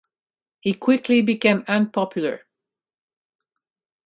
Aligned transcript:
He 0.61 0.73
quickly 0.73 1.21
became 1.21 1.63
unpopular. 1.67 2.47